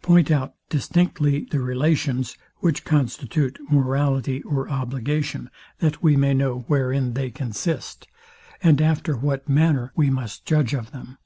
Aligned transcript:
Point 0.00 0.30
out 0.30 0.54
distinctly 0.70 1.44
the 1.50 1.60
relations, 1.60 2.38
which 2.60 2.82
constitute 2.86 3.58
morality 3.70 4.42
or 4.44 4.70
obligation, 4.70 5.50
that 5.80 6.02
we 6.02 6.16
may 6.16 6.32
know 6.32 6.60
wherein 6.60 7.12
they 7.12 7.30
consist, 7.30 8.08
and 8.62 8.80
after 8.80 9.18
what 9.18 9.50
manner 9.50 9.92
we 9.94 10.08
must 10.08 10.46
judge 10.46 10.72
of 10.72 10.92
them. 10.92 11.18